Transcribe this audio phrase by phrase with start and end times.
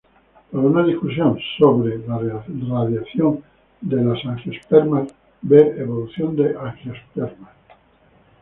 [0.51, 3.43] Para una discusión sobre la radiación
[3.81, 7.51] de las angiospermas ver Evolución de angiospermas.